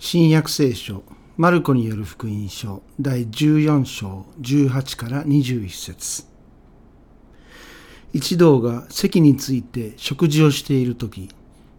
[0.00, 1.02] 新約聖書
[1.36, 6.24] マルコによる福音書第14章18から21節。
[8.12, 11.28] 一同が席について食事をしている時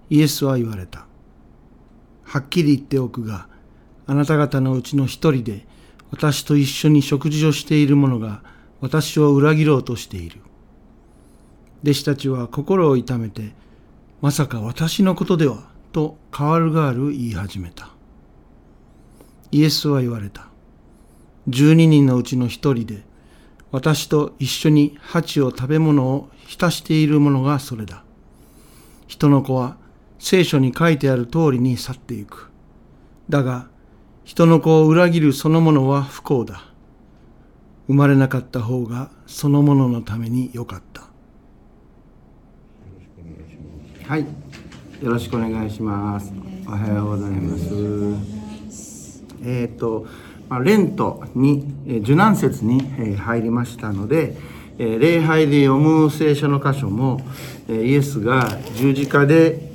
[0.10, 1.06] イエスは言われた。
[2.24, 3.48] はっきり言っておくが
[4.06, 5.66] あなた方のうちの一人で
[6.12, 8.44] 私と一緒に食事をしている者が
[8.82, 10.42] 私を裏切ろうとしている。
[11.84, 13.54] 弟子たちは心を痛めて
[14.20, 17.98] まさか私のことではと代わる代わる言い始めた。
[19.52, 20.48] イエスは言われた。
[21.48, 23.04] 十二人のうちの一人で、
[23.72, 28.04] 私と一緒に鉢を食べ物を浸している者がそれだ。
[29.08, 29.78] 人の子は
[30.20, 32.50] 聖書に書いてある通りに去っていく。
[33.30, 33.68] だが、
[34.24, 36.64] 人の子を裏切るそのものは不幸だ。
[37.88, 41.04] 生まれなかった方がそのもののためによかった。
[44.08, 44.22] はい。
[44.22, 46.32] よろしくお願いします。
[46.68, 48.39] おはようございます。
[49.44, 50.08] えっ、ー、と、
[50.50, 54.36] まあ、レントに、えー、受難節に、えー、入りましたので、
[54.80, 57.22] えー、礼拝で読む聖書の箇所も、
[57.68, 59.70] えー、イエスが十字架で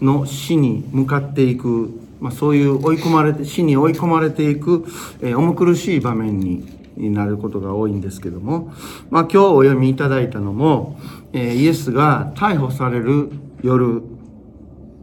[0.00, 1.90] の死に向かっていく、
[2.20, 4.84] まあ、そういう追い込まれて死に追い込まれていく、
[5.20, 6.64] えー、重苦しい場面に
[6.96, 8.72] なることが多いんですけども、
[9.10, 10.98] まあ、今日お読みいただいたのも、
[11.32, 13.30] えー、イエスが逮捕される
[13.62, 14.02] 夜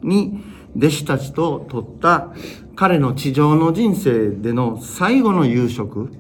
[0.04, 0.44] に
[0.76, 2.34] 弟子たちと取った
[2.78, 6.12] 彼の地上の人生での最後の夕食、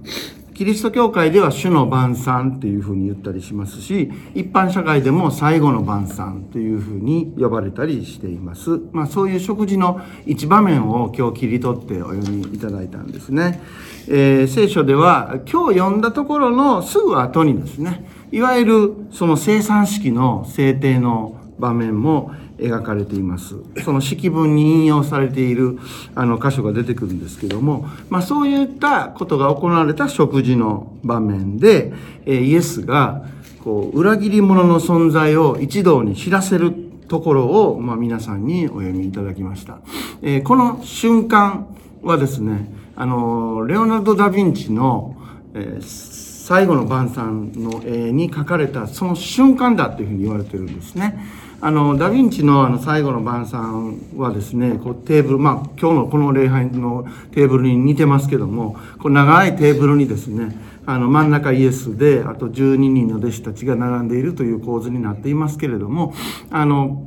[0.56, 8.80] キリスト教会では主の晩餐っていうふうに言ったりしますし、一般社会でも最後の晩餐というふうに呼ばれたりしています。
[8.92, 13.62] まあそういう食事の一場面を今日切り取ってお読みいただいたんですね。
[14.08, 23.56] えー、聖書では今日読んだところのすぐ後にですね、いわゆるその生産式の制定の場面も描かれています。
[23.84, 25.80] その式文に引用されている
[26.16, 31.94] あの箇所が出てくるんですけども、まあそういったことが行われた食事の場面で、
[32.26, 33.26] イエスが
[33.64, 36.74] こう裏切り者の存在を一同に知らせる
[37.08, 39.80] ところを、まあ、皆さんにお読みいただきました。
[40.22, 41.68] えー、この瞬間
[42.02, 45.16] はですね、あの、レオナルド・ダ・ヴィンチの、
[45.54, 51.20] えー最後の晩餐の絵に描かれたその瞬間だというふうに言われてるんですね。
[51.60, 66.14] あのダ・ヴィンチのあの最後の晩餐はですねこうテーブルまあ今日のこの礼拝のテーブルに似てますけどもこう長いテーブルにですねあの真ん中イエスであと12人の弟子たちが並んでいるという構図になっていますけれども
[66.52, 67.04] あの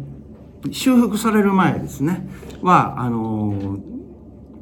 [0.72, 2.28] 修復される前ですね
[2.60, 3.78] はあの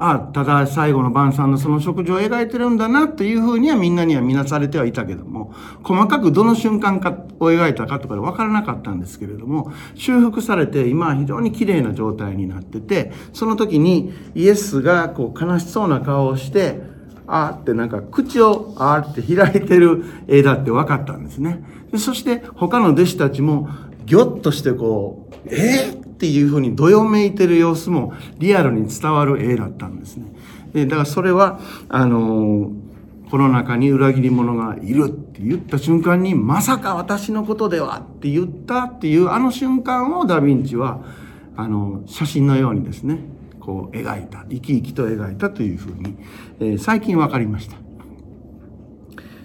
[0.00, 7.10] あ、ただ最後の晩餐のその食事を描いてるんだなっていうふうにはみんなには見なされてはいたけども、細かくどの瞬間か
[7.40, 16.80] を描いたかとかで分からなかったんですけれども、修復されて今は非常に綺麗な状態になってて、その時にイエスがこう悲しそうな顔をして、
[17.26, 21.62] あーってなんか口をあーって開いてる絵だって分かったんですね。
[21.96, 23.68] そして他の弟子たちも
[24.06, 30.26] ぎょっとしてこう、えー、っていうふうにどよめいてる様子もリアルに伝わる絵だったんですね。
[30.72, 32.72] でだからそれは、あの
[33.30, 41.04] この中に裏切り者がいるって言った瞬間に、まさか私のことではって言ったっていうあの瞬間をダヴィンチは、
[41.56, 43.20] あの、写真のようにですね、
[43.60, 46.16] こう描いた、生き生きと描いたというふうに、
[46.58, 47.76] えー、最近分かりました。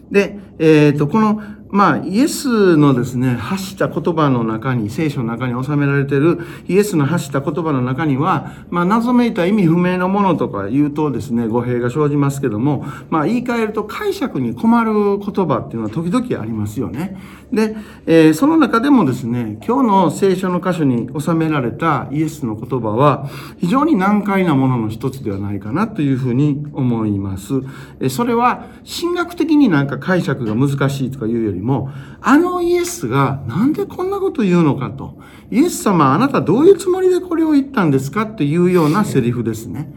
[0.10, 17.18] で、えっ、ー、と、このまあ、イエスのですね、発した言葉の中に、聖書の中に収められているイエスの発した言葉の中には、まあ、謎めいた意味不明のものとか言うとですね、語弊が生じますけども、まあ、言い換えると解釈に困る言葉っていうのは時々ありますよね。
[17.52, 27.54] で、えー、その中でもですね、今日の聖書の箇所に収められたイエスの言葉は、非常に難解なものの一つではないかなというふうに思います。
[28.00, 31.90] えそれは、神学的になんか解釈が難しいとかいうよりも、
[32.22, 35.18] あのイエスがなんでこんなこと言うのかと。
[35.50, 38.24] イエス様あなたどういうつもりでこれを言ったんですか？
[38.24, 39.92] っていうようなセリフですね。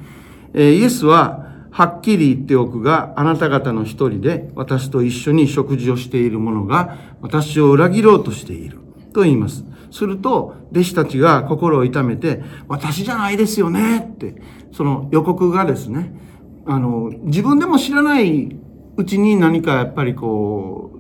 [0.55, 8.79] えイエスは、はっきり言っておくが、あなた方の一人で私と一緒に食事をしている者が私を裏切ろうとしている。
[9.13, 9.65] と言います。
[9.91, 14.37] すると、弟子たちが心を痛めて、私じゃないですよねって、
[14.73, 16.13] その予告がですね、
[16.67, 18.57] あの、自分でも知らない
[18.97, 20.96] うちに何かやっぱりこう、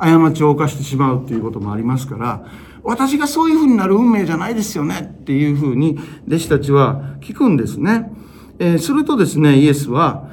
[0.00, 2.44] 過ちを犯してしまうっていうこともありますから、
[2.82, 8.10] 私がそういうふうになる運命じゃないですよねっていうふうに弟子たちは聞くんですね。
[8.58, 10.28] えー、するとですね、イエスは、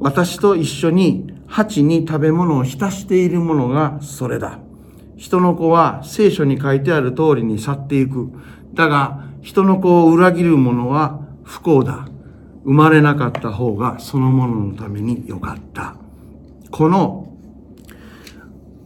[0.00, 4.58] 私と一緒に鉢に食べ物を浸しているものがそれだ。
[5.16, 8.30] 人の子は聖書に書いてある通りに去っていく。
[8.74, 12.08] だが、人の子を裏切る者は不幸だ。
[12.64, 15.94] 生まれなかった方がそのもののためによかった。
[16.70, 17.21] この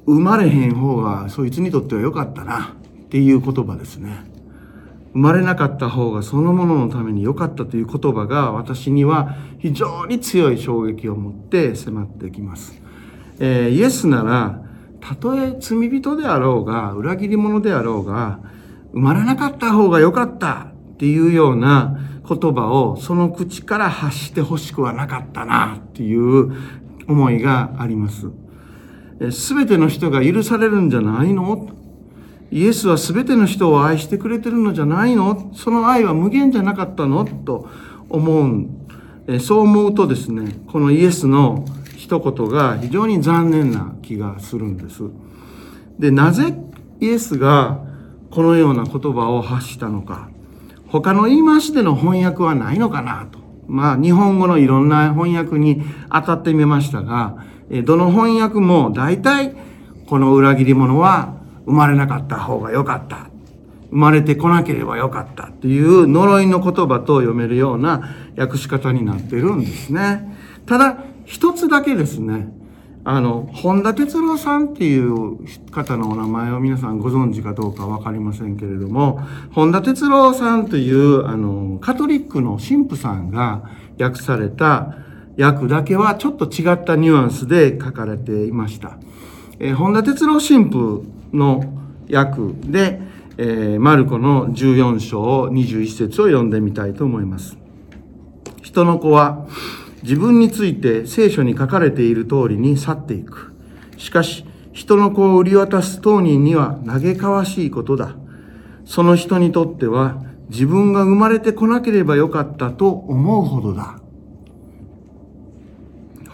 [0.07, 4.25] 生まれへん方がそいつにとってはよかったなっていう言葉ですね。
[5.13, 12.81] 生まれなかった方がそのもののために良かったという言葉が私には非常に強い衝撃を持って迫ってきます。
[13.41, 14.63] えーイエスなら
[15.01, 18.41] たとえ罪人であろうが裏切り者であろうが
[18.93, 21.99] 生まれなかった方が良かったっていうような
[22.29, 26.53] 言葉をその口から発してほしくはなかったなっていう
[27.07, 28.31] 思いがあります。
[29.31, 31.71] すべての人が許されるんじゃないの？
[32.51, 35.51] イエスはすべての人を愛してくれてるのじゃないの？
[35.55, 37.25] その愛は無限じゃなかったの？
[37.25, 37.69] と
[38.09, 39.41] 思う。
[39.41, 41.65] そう思うとですね、このイエスの
[41.97, 45.03] 一言が非常に残念な気がするんです。
[45.99, 46.55] で、なぜ
[47.01, 47.81] イエスが
[48.31, 50.29] このような言葉を発したのか。
[50.87, 53.41] 他の言い回しでの翻訳はないのかなと。
[53.67, 55.83] まあ、日本語のいろんな翻訳に
[56.13, 59.55] 当たってみましたが、どの翻訳も大体
[60.07, 61.35] この裏切り者は
[61.65, 63.29] 生まれなかった方が良かった。
[63.91, 70.37] 生まれてこなければよかったっていう呪いの言葉と読めるような訳し方になってるんですね。
[70.67, 72.49] ただ、一つだけですね。
[73.05, 75.39] あの、本田哲郎さんっていう
[75.71, 79.21] 方のお名前を皆さんご存知かどうかわかりませんけれども、
[79.53, 83.71] 本田哲郎さんという、あの、カトリックの神父さんが
[84.01, 84.97] 訳された
[85.39, 88.99] 訳だけはちょっと違ったニュアンスで書かれていました。
[89.59, 91.65] えー本田哲郎神父の
[92.11, 92.41] 訳
[92.71, 93.01] で、
[93.39, 97.57] えーマルコの14章21節を読んでみたいと思います。
[98.63, 99.47] 人の子は
[100.03, 103.53] 自分について聖書に書かれている通りに去っていく。
[103.97, 108.15] しかし、人の子を売り渡す当人には嘆かわしいことだ。
[108.85, 113.99] その人にとっては自分が生まれてこなければよかったと思うほどだ。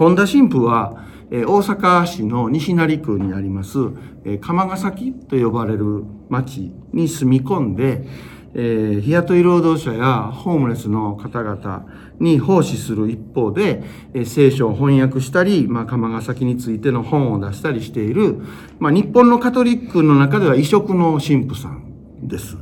[0.03, 3.79] 本田神父は、え大阪市の西成区にあります、
[4.25, 8.05] え釜ヶ崎と呼ばれる町に住み込んで、
[8.53, 11.87] え日雇い労働者やホームレスの方々
[12.19, 18.39] に奉仕する一方で、え聖書を翻訳したり、まあ、釜ヶ崎についての本を出したりしている、
[18.81, 22.57] まあ、日本のカトリックの中では異色の神父さんです。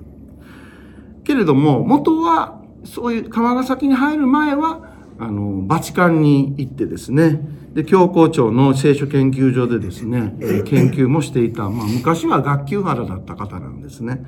[1.25, 4.90] けれども、元は、そういう釜ヶ崎に入る前は、
[5.21, 7.41] あの、バチカンに行ってですね、
[7.75, 14.25] で、教皇庁の聖書研究所でですね、えー研究もしていた、まあ、昔は学級原だった方なんですね。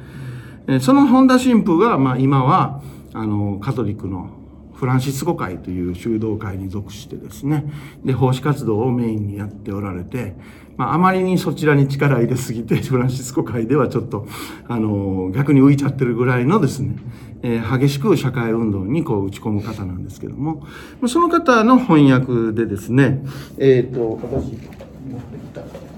[0.69, 2.83] えーその本田神父が、まあ、今は、
[3.15, 4.31] あの、カトリックの
[4.75, 7.65] フランシスコ会という修道会に属してですね、
[8.05, 10.35] で、奉仕活動をメインにやっておられて、
[10.77, 14.27] まあ、あまりにそちらに力入れすぎて、フランシスコ会ではちょっと、
[14.69, 16.97] あの、逆に浮いちゃってるぐらいのですね、
[17.43, 20.67] えー激しく社会運動にこう打ち込む方なんですけども、
[21.09, 23.25] その方の翻訳でですね、
[23.59, 25.93] えっ、と、私、持ってきた。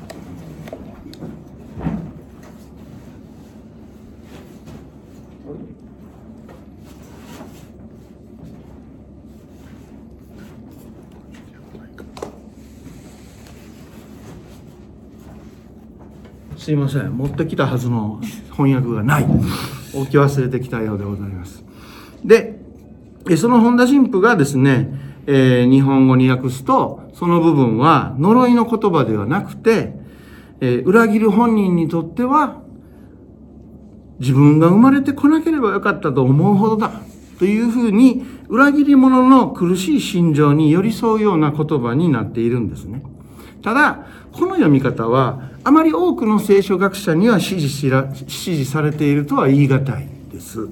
[16.57, 18.23] すいません持ってきたはずの
[18.53, 19.27] 翻訳がない
[19.95, 21.65] 置き忘れてきたようでございます
[22.25, 22.61] で
[23.39, 24.89] その本田神父がですね、
[25.27, 29.95] えー日本語に訳すとその部分は呪いの言葉ではなくて、
[30.61, 32.61] えー裏切る本人にとっては
[34.21, 37.01] 自分が生まれてこなければよかったと思うほどだ
[37.39, 43.03] というふうに裏切り者の苦しい心情に寄り添うような言葉になっているんですね。
[43.65, 50.69] ただ、この読み方はあまり多くの聖書学者には支持しら支持されているとは言い難いです。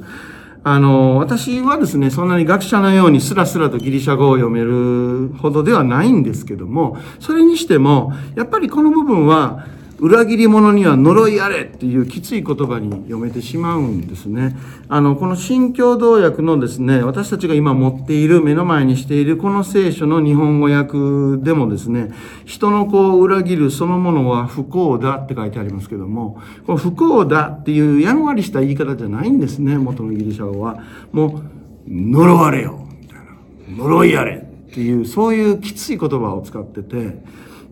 [0.63, 9.65] あの、私はですね、そんなに学者のようにスラスラとギリシャ語を読めるほどではないんですけども、それにしても、やっぱりこの部分は、
[10.03, 14.57] 裏切り者には呪いあれっていうきつい言葉に読めてしまうんですね。
[14.89, 22.13] あの、この新共同訳のですね、私たちが今持っている、目の前にしているこの聖書の日本語訳でもですね、
[22.45, 30.83] 人の子を裏切るそのものは不幸だって書いてありますけども、この不幸だっていうやんわりした言い方じゃないんですね、元のギリシャ語は。
[31.13, 31.43] も
[31.87, 33.19] う、呪われよみたい
[33.77, 33.85] な。
[33.85, 37.23] 呪いあれっていう、そういうきつい言葉を使ってて、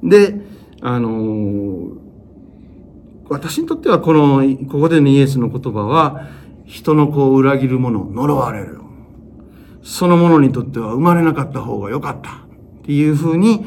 [0.05, 0.41] で、
[0.81, 2.10] あのー
[3.31, 6.29] 私にとってはこの、ここでのイエスの言葉は、
[6.67, 8.81] 人の子を裏切る者を、呪われる。
[9.83, 12.31] その者にとっては生まれなかった方が良かった。
[12.31, 12.33] っ
[12.85, 13.65] ていうふうに、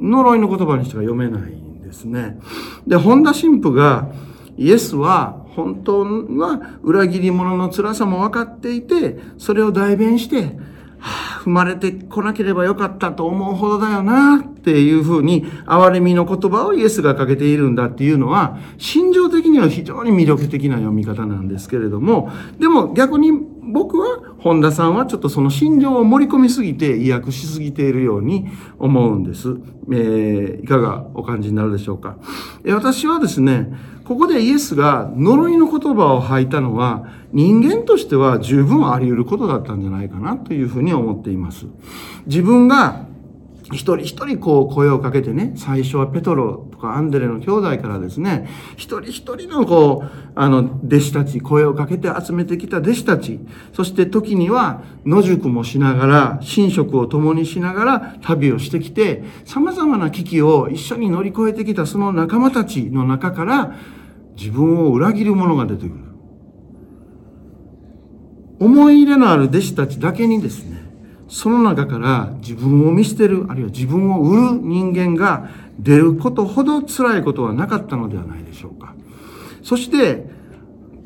[0.00, 2.40] 呪いの言葉にしか読めないんですね。
[2.88, 4.08] で、本田神父が、
[4.56, 10.58] イエスは本当は裏切り者の辛さも分かっていて、それを代弁して、
[11.04, 28.46] はあ、踏まれてこなければよかったと思うほどだよなっていうふうに憐れみの言葉をイエスがかけているんだっていうのは心情的には非常に魅力的な読み方なんですけれどもでも逆に僕は本田さんはちょっとその心情を盛り込みすぎて意訳しすぎているように
[28.78, 29.56] 思うんです。
[29.90, 32.18] えー、いかがお感じになるでしょうか。
[32.62, 33.72] え私はですね、
[34.04, 41.64] ここでイエスが呪いの言葉を吐いたのは人間としては十分あり得ることだったんじゃないかなというふうに思っています。
[42.26, 43.06] 自分が
[43.72, 53.40] 一人一人こう声をかけてね、最初はペトロとかアンデレの兄弟からですね、一人一人のこう、あの、弟子たち、声をかけて集めてきた弟子たち、
[53.72, 63.74] そして時には野宿もしながら、寝食を共にしながら旅をしてきて、様々な危機を一緒に乗り越えてきたその仲間たちの中から、
[64.36, 66.04] 自分を裏切る者が出てくる。
[68.60, 70.83] 思い入れのある弟子たちだけにですね、
[71.34, 75.50] その中から自分を見捨てる、あるいは自分を売る人間が
[75.80, 78.94] 出ることほど辛いことはなかったのではないでしょうか。
[79.64, 80.26] そして、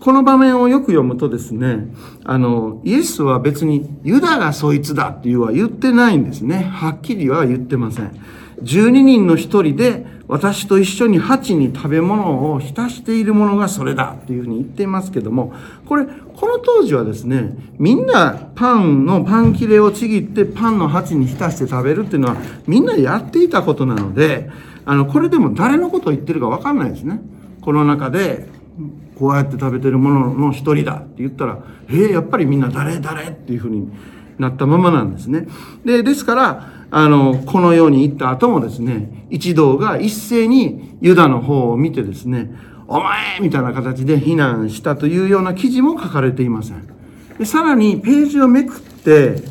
[0.01, 1.87] この場面をよく読むとですね、
[2.25, 6.59] あの、イエスは別にユダがそいつだっていうは言ってないんですね。
[6.59, 8.13] はっきりは言ってません。
[8.63, 15.55] 12人の1人で私と一緒に鉢に食べ物を浸しているものがそれだっていうふうに言っていますけども、
[15.87, 24.51] これ、この当時はですね、みんなパンのパン切れをちぎってパンの鉢に浸して食べるっていうのはみんなやっていたことなので、
[24.85, 27.21] あの、これでも誰のことを言ってるかわかんないですね。
[27.63, 28.49] この中で、
[29.19, 31.59] こうやって食べてるものの一人だって言ったら、
[31.89, 33.91] えー、やっぱりみんな誰誰っていうふうに
[34.39, 35.49] なったままなんですね。
[35.85, 42.51] で、ですから、あの、このように言った後もですね、一同が一斉にユダの方を見てですね、
[42.87, 46.83] お前みたいな形で非難したというような記事も書かれていません。
[47.39, 49.43] でさらにページをめくって、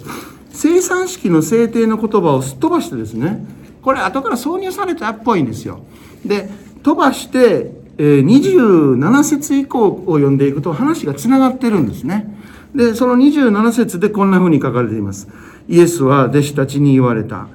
[0.50, 3.46] 生産式の制定の言葉をすっ飛ばしてですね、
[3.84, 5.82] これ後から挿入されたっぽいんですよ。
[6.26, 6.50] で、
[6.82, 12.37] 飛ばして、え、27節以降を読んでいくと話がつながってるんですね。
[12.78, 15.28] で、その27節でこんな風に書かれています。
[15.68, 17.48] イエスは弟子たちに言われた。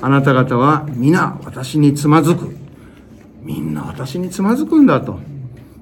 [0.00, 2.56] あなた方は皆私につまずく。
[3.42, 5.20] みんな私につまずくんだと。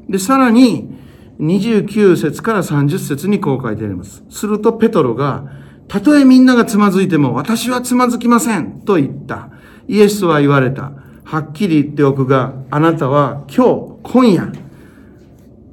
[0.09, 0.99] で、さらに、
[1.39, 4.25] 29節から30節にこう書いてあります。
[4.31, 5.45] するとペトロが、
[5.87, 9.51] たとえみんながつまずいても私はつまずきませんと言った。
[9.87, 10.93] イエスは言われた。
[11.23, 14.53] はっきり言っておくが、あなたは今日、今夜、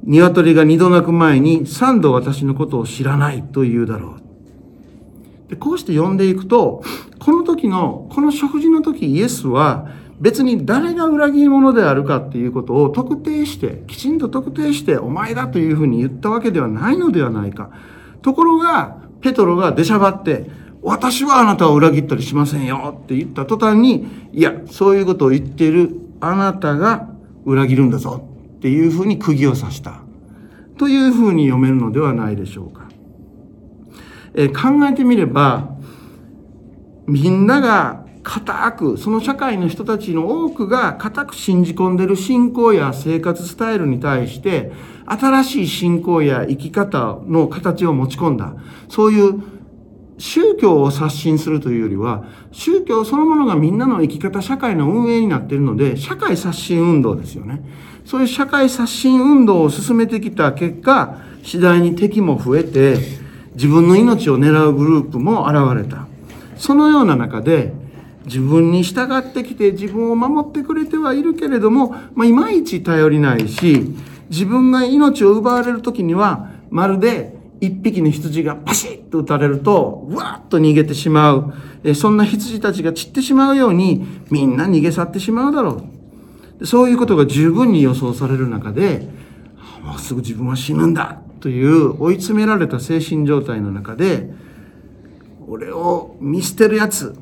[0.06, 4.16] 鶏が二度鳴く前に三度私のことを知らないと言うだろ
[5.46, 5.50] う。
[5.50, 6.82] でこうして読んでいくと、
[7.18, 9.88] この時の、この食事の時イエスは
[10.20, 17.70] 別に誰が裏切り者であるかっていうことを特定して、きちんと特定してお前だというふうに言ったわけではないのではないか。
[18.22, 20.50] ところが、ペトロが出しゃばって、
[20.82, 27.08] 私はあなたを裏切ったりしませんよって言った途端に、いや、そういうことを言っているあなたが
[27.44, 30.00] 裏切るんだぞっていうふうに釘を刺した。
[30.78, 32.88] というふうに読めるのではないでしょうか。
[34.34, 35.76] え考えてみれば、
[37.06, 44.72] みんなが固く、その社会の人たちの多くが固く信じ込んでいる信仰や生活スタイルに対して、
[45.06, 48.54] 新しい信仰や生き方の形を持ち込んだ。
[48.88, 49.55] そういう
[50.18, 57.62] 宗教を刷新するというよりは、宗教そのものがみんなの生き方、社会の運営になっているので、社会刷新運動ですよね。
[58.04, 62.98] そういう社会刷新運動を進めてきた結果、次第に敵も増えて、
[63.54, 66.06] 自分の命を狙うグループも現れた。
[66.56, 67.74] そのような中で、
[68.24, 73.94] 自分に従ってきて自分を守ってくれてはいるけれども、まあ、いまいち頼りないし、
[74.30, 81.54] 自分が命を奪われる時には、まるで一匹の羊がパシッと撃たれると、わーっと逃げてしまう。
[81.84, 85.82] えそんな羊たちが散ってしまうように、みんな逃げ去ってしまうだろ
[86.60, 86.66] う。
[86.66, 89.08] そういうことが十分に予想される中で、
[89.82, 94.30] もうすぐ自分は死ぬんだという追い詰められた精神状態の中で、
[95.48, 97.16] 俺を見捨てるやつ、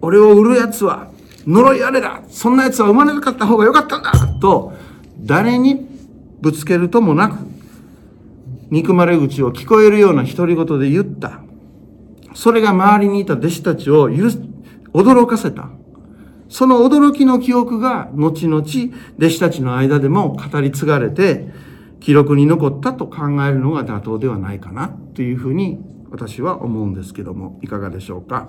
[0.00, 1.10] 俺を売る奴は
[1.46, 4.72] 呪いあれだそんな奴は生まれなかった方がよかったんだと、
[5.20, 5.86] 誰に
[6.40, 7.36] ぶつけるともなく、
[8.70, 11.42] 憎まれ口を聞こえるような独り言で言った。
[12.34, 15.70] それが周りにいた弟子たちを、驚かせた。
[16.48, 21.48] その驚きの記憶が後々弟子たちの間でも語り継がれて
[21.98, 25.80] 記録に残ったと考えるのが妥当ではないかなというふうに
[26.10, 28.48] 私は思うんですけども、いかがでしょうか。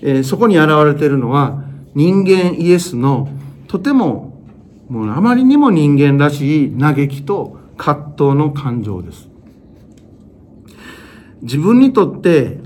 [0.00, 1.62] えー、そこに現れているのは、
[1.94, 3.28] 人間イエスの
[3.68, 4.42] とても、
[4.88, 9.33] もうあまりにも人間らしい嘆きと葛藤の感情です。
[11.44, 12.58] 自分にとって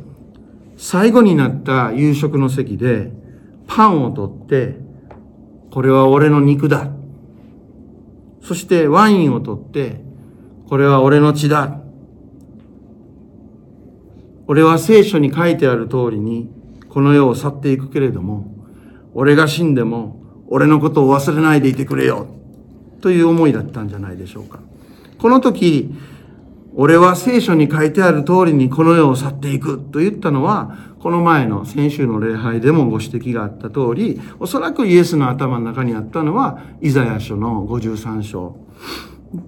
[0.76, 3.12] 最後になった夕食の席で
[3.66, 4.76] パンを取って、
[5.70, 6.90] これは俺の肉だ。
[8.40, 10.00] そしてワインを取って、
[10.68, 11.80] これは俺の血だ。
[14.46, 16.48] 俺は聖書に書いてある通りに、
[16.88, 18.54] この世を去っていくけれども、
[19.12, 22.26] 俺が死んでも、俺のことを忘れないでいてくれよ。
[23.00, 24.60] という思いだったんじゃないでしょうか。
[25.18, 25.94] この時、
[26.80, 38.56] 俺は聖書に書いてある通りにこの世を去っていくと言ったのは、この前の先週の礼拝でもご指摘があった通り、おそらくイエスの頭の中にあったのは、イザヤ書の53章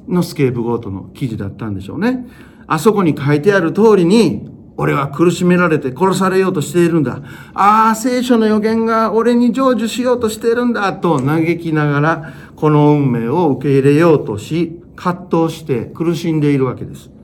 [0.09, 2.27] のスケープゴートの記事だったんでしょうね。
[2.67, 7.21] あそこに書いてある通りに、俺は苦しめられて殺されようとしているんだ。
[7.55, 17.20] ああ、聖書の予言が俺に成就しようとしているんだと嘆きながら、この運命を受け入れようとし、葛藤して苦しんでいるわけです。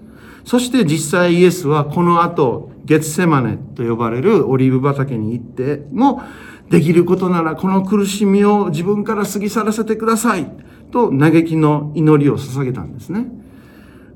[0.47, 6.23] そして実際イエスはこの後、ゲツセマネと呼ばれるオリーブ畑に行っても、
[6.71, 10.51] できることならこの苦しみを自分から過ぎ去らせてください
[10.91, 13.27] と嘆きの祈りを捧げたんですね。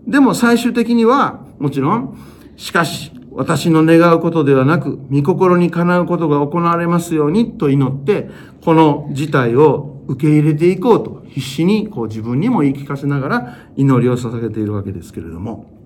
[0.07, 2.17] でも最終的には、もちろん、
[2.57, 8.31] しかし私の願うことではなく、御心にかなうことが行われますようにと祈って、
[8.65, 15.80] この事態を受け入れていこうと必死にこう自分にも言い聞かせながら祈りを捧げているわけですけれども、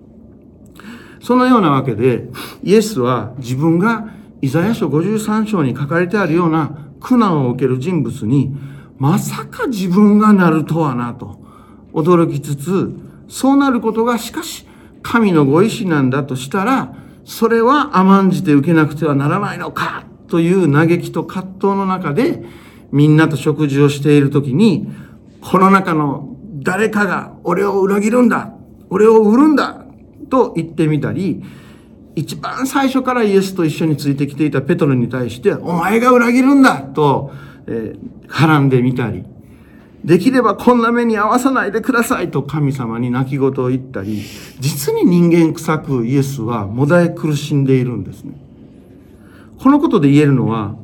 [1.25, 2.29] そのようなわけで、
[2.61, 4.09] イエスは自分が
[4.43, 8.55] イザヤ書53章に書かれてあるような苦難を受ける人物に、
[8.99, 11.39] まさか自分がなるとはなと
[11.93, 12.93] 驚きつつ、
[13.27, 14.67] そうなることがしかし
[15.01, 22.43] 神のご意志なんだとしたら、それは甘んじて受けなくてはならないのかという嘆きと葛藤の中で、
[22.91, 24.87] みんなと食事をしているときに、
[25.41, 28.53] この中の誰かが俺を裏切るんだ
[28.91, 29.84] 俺を売るんだ
[30.29, 31.43] と言ってみたり、
[32.15, 37.31] 一番最初からイエスと一緒についてきていたペトロに対して、お前が裏切るんだと、
[37.67, 39.23] えー、絡んでみたり、
[40.05, 44.21] できればこんな目に遭わさないでくださいと神様に泣き言を言ったり、
[44.59, 48.33] 実に人間臭くイエスはもだえ苦しんでいるんですね。
[49.59, 50.75] このことで言えるのは、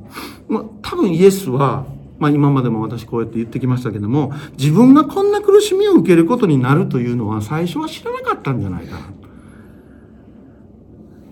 [0.49, 1.85] まあ、多分イエスは、
[2.17, 9.20] まあ今までも私こうやって言ってきましたけども、自分がこんな苦しみを受けることになるというのは最初は知らなかったんじゃないかな。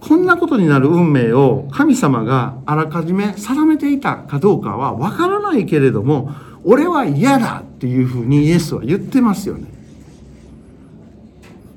[0.10, 6.32] こんなことになる運命を神様があらかじめ定めていたかどうかはわからないけれども、
[6.64, 9.68] 俺は嫌だっていうふうにイエスは言ってますよね。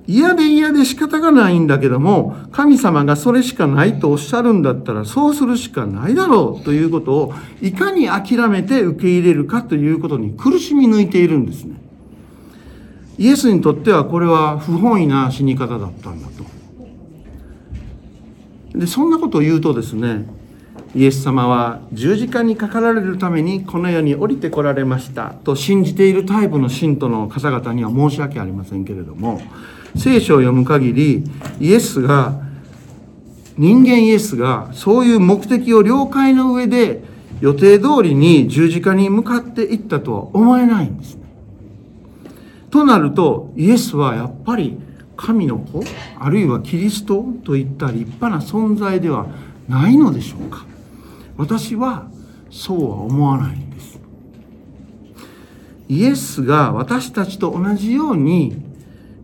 [0.06, 11.76] 嫌で嫌で仕方がないんだけども、神様がそれしかないとおっしゃるんだったら、そうするしかないだろうということを、いかに諦めて受け入れるかということに苦しみ抜いているんですね。
[13.18, 16.61] イエスにとってはこれは不本意な死に方だったんだと。
[18.74, 20.24] でそんなことを言うとですね
[20.94, 29.40] イエス様は十字架にかかられるためにこの世に降りてこられましたと信じているタイプの信徒の方々には申し訳ありませんけれども
[29.96, 31.24] 聖書を読む限り
[31.60, 32.40] イエスが
[33.56, 37.02] 人間イエスがそういう目的を了解の上で
[37.40, 41.22] 予定通りに十字架に向かっていったとは思えないんですね。
[42.70, 44.78] となるとイエスはやっぱり
[45.22, 45.84] 神の子
[46.18, 49.28] あるいはキリストといった立派な存在では
[49.68, 50.66] ないのでしょうか。
[51.36, 52.08] 私は
[52.50, 54.00] そうは思わないんです。
[55.88, 58.56] イエスが私たちと同じように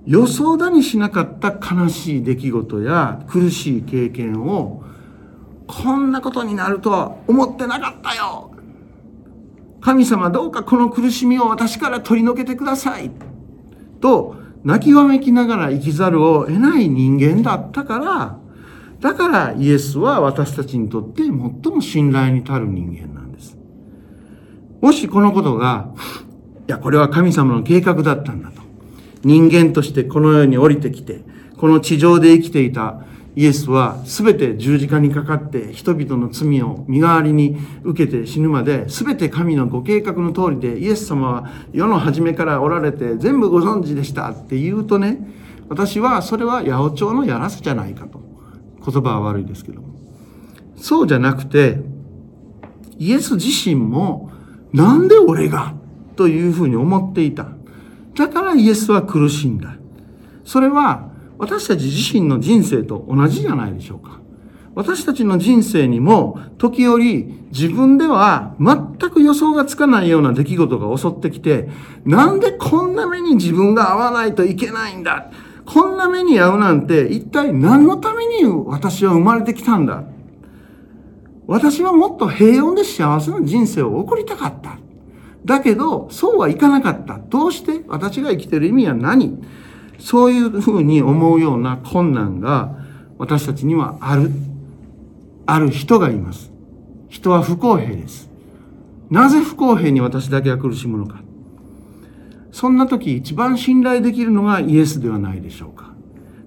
[0.07, 4.85] 予想だにしなかった悲しい出来事や苦しい経験を
[5.67, 8.53] こんなことになるとは思ってなかったよ。
[9.81, 13.11] 神様どうかこの苦しみを私から取り除けてください。
[14.01, 18.39] と泣きわめきながら生きざるを得ない人間だったから、
[19.01, 23.57] だからイエスは私たちにとって最も信頼に足る人間なんです。
[24.81, 25.93] もしこのことが、
[26.69, 28.63] いや、これは神様の計画だったんだと。
[29.23, 31.23] 人間としてこの世に降りてきて、
[31.57, 33.03] この地上で生きていた
[33.39, 45.21] イエスは全て十字架にかかって人々の罪を身代わりに受けて死ぬまで全て神のご計画の通りでイエス様は世の初めからおられて全部ご存知でしたって言うとね
[45.69, 48.21] 私はそれは八百長のやらせじゃないかと。
[48.85, 49.95] 言葉は悪いですけども。
[50.77, 51.79] そうじゃなくて
[52.99, 54.33] イエス自身も
[54.73, 55.75] なんで俺が
[56.17, 57.47] というふうに思っていた。
[58.17, 59.77] だからイエスは苦しんだ。
[60.45, 61.08] それは
[61.39, 64.21] 私たち自身の人生と同じじゃないでしょうか。
[64.75, 71.69] 私たちの人生にも時折自分では全く予想がつかないような出来事が襲ってきて、
[72.05, 75.33] なんでこんな目に自分が合わないといけないんだ？
[75.65, 80.05] こんな目に遭うなんて一体何のために私は生まれてきたんだ？
[81.47, 84.79] 私はもっと平穏で幸せな人生を送りたかった。
[85.45, 87.19] だけど、そうはいかなかった。
[87.19, 89.43] どうして私が生きてる意味は何？
[89.99, 92.77] そういうふうに思うような困難が
[93.19, 94.31] 私たちにはある、
[95.47, 96.51] ある人がいます。
[97.09, 98.29] 人は不公平です。
[99.11, 101.21] なぜ不公平に私だけが苦しむのか。
[102.53, 105.93] そんな時一番信頼できるのがイエスではないでしょうか。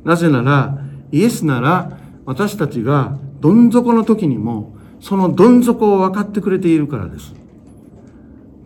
[0.03, 0.79] なぜなら、
[1.11, 7.33] イエスなら私たちがどん底の時にもそのどん底を分かってくれているからです。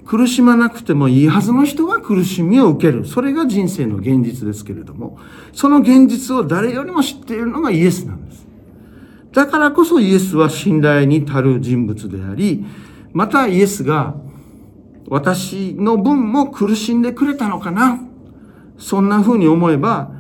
[0.06, 3.06] 苦しまなくてもいいはずの人が苦しみを受ける。
[3.06, 5.18] それが人生の現実ですけれども、
[5.52, 8.46] その現実を誰よりも知っているのがイエスなんです。
[9.32, 12.66] だからこそイエスは信頼に足る人物であり、
[13.14, 14.16] またイエスが
[15.08, 18.00] 私の分も苦しんでくれたのかな。
[18.78, 20.12] そんな風に思えば、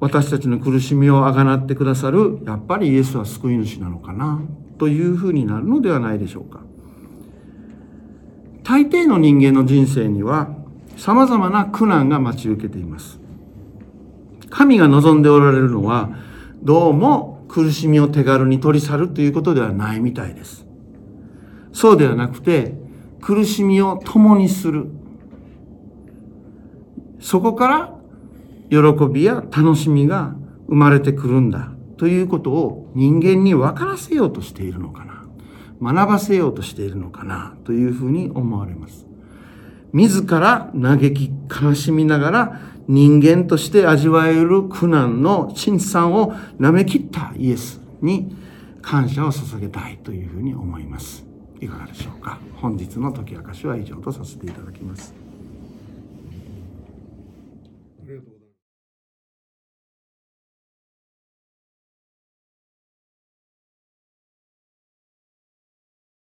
[0.00, 4.40] 私たちの苦しみをあがなってくださる、やっぱりイエスは救い主なのかな、
[4.78, 6.62] という風になるのではないでしょうか。
[8.62, 10.54] 大抵の人間の人生には
[10.96, 13.18] 様々な苦難が待ち受けています。
[14.50, 16.10] 神が望んでおられるのは、
[16.62, 20.66] どうも苦しみを手軽に取り去るということではないみたいです。
[21.72, 22.74] そうではなくて、
[23.20, 24.88] 苦しみを共にする。
[27.20, 27.94] そこから
[28.70, 28.78] 喜
[29.12, 30.34] びや楽しみが
[30.68, 35.19] 生まれてくるんだということを人間に分からせようとしているのかな。
[35.82, 39.06] 学ばせようとしているのかなというふうに思われます。
[39.92, 48.36] 自ら嘆き悲しみながら人間として味わえる苦難の陳惨を舐め切ったイエスに
[48.82, 51.24] 感謝を捧げたいというふうに思います。
[51.60, 55.19] いかがでしょうか本日の解き明かしは以上とさせていただきます。